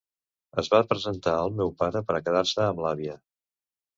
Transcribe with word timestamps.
Es 0.61 0.69
va 0.75 0.79
presentar 0.93 1.33
al 1.41 1.53
meu 1.59 1.69
pare 1.83 2.03
per 2.09 2.17
a 2.19 2.23
quedar-se 2.29 2.65
amb 2.69 2.81
l’àvia. 2.87 3.21